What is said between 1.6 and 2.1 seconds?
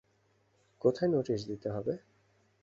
হবে?